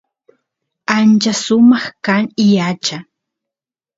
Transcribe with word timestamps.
ancha 0.95 1.33
sumaq 1.43 1.85
kan 2.05 2.23
yacha 2.55 2.97